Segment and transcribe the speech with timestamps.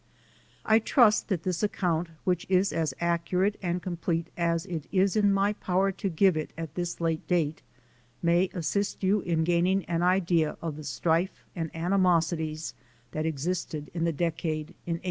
[0.65, 5.31] I trust that this account, which is as accurate and complete as it is in
[5.31, 7.61] my power to give it at this late date,
[8.19, 12.73] may assist you in gaining an idea of the strife and animosities
[13.11, 14.99] that existed in the decade in 1860.